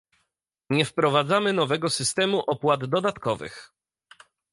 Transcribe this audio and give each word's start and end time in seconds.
Nie 0.69 0.85
wprowadzamy 0.85 1.53
nowego 1.53 1.89
systemu 1.89 2.39
opłat 2.39 2.85
dodatkowych 2.85 3.73